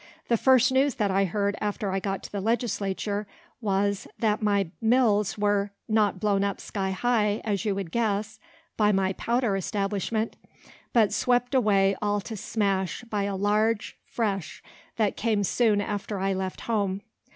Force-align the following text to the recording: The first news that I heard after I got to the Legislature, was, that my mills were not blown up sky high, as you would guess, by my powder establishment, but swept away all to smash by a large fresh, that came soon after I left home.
The 0.29 0.35
first 0.35 0.71
news 0.71 0.95
that 0.95 1.11
I 1.11 1.25
heard 1.25 1.55
after 1.61 1.91
I 1.91 1.99
got 1.99 2.23
to 2.23 2.31
the 2.31 2.41
Legislature, 2.41 3.27
was, 3.61 4.07
that 4.17 4.41
my 4.41 4.71
mills 4.81 5.37
were 5.37 5.69
not 5.87 6.19
blown 6.19 6.43
up 6.43 6.59
sky 6.59 6.89
high, 6.89 7.39
as 7.43 7.65
you 7.65 7.75
would 7.75 7.91
guess, 7.91 8.39
by 8.77 8.91
my 8.91 9.13
powder 9.13 9.55
establishment, 9.55 10.35
but 10.91 11.13
swept 11.13 11.53
away 11.53 11.95
all 12.01 12.19
to 12.21 12.35
smash 12.35 13.03
by 13.11 13.25
a 13.25 13.35
large 13.35 13.95
fresh, 14.03 14.63
that 14.95 15.15
came 15.15 15.43
soon 15.43 15.79
after 15.79 16.17
I 16.17 16.33
left 16.33 16.61
home. 16.61 17.03